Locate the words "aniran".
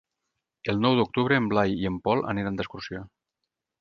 2.33-2.59